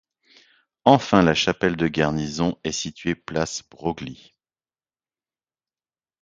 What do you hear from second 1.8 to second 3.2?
Garnison est située